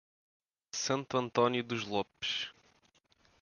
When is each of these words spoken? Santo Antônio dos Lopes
Santo 0.75 1.15
Antônio 1.15 1.63
dos 1.63 1.85
Lopes 1.85 2.49